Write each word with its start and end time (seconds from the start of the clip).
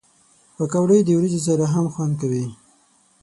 پکورې 0.55 0.99
د 1.03 1.09
وریجو 1.17 1.41
سره 1.47 1.65
هم 1.73 1.85
خوند 1.93 2.13
کوي 2.21 2.45